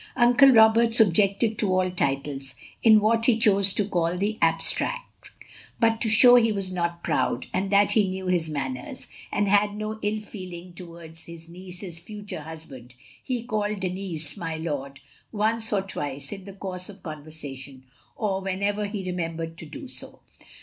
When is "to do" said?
19.59-19.87